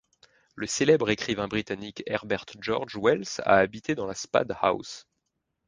[0.55, 5.05] Le célèbre écrivain britannique Herbert George Wells a habité dans la Spade House.